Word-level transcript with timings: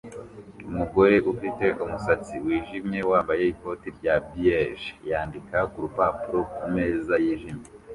Umugore 0.69 1.15
ufite 1.31 1.65
umusatsi 1.83 2.33
wijimye 2.45 2.99
wambaye 3.09 3.43
ikoti 3.53 3.87
rya 3.97 4.15
beige 4.27 4.87
yandika 5.09 5.57
kurupapuro 5.71 6.39
kumeza 6.55 7.13
yijimye 7.23 7.67